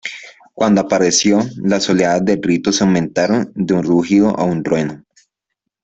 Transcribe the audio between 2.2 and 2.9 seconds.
de gritos